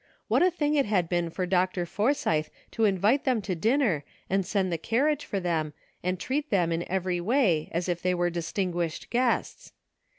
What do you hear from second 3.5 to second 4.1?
dinner